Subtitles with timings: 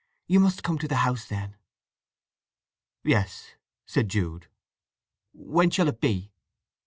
[0.25, 1.57] You must come to the house then."
[3.03, 3.51] "Yes!"
[3.85, 4.47] said Jude.
[5.31, 6.31] "When shall it be?"